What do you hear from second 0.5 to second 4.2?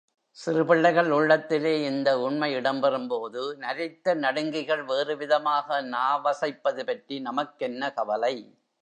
பிள்ளைகள் உள்ளத்திலே இந்த உண்மை இடம்பெறும்போது நரைத்த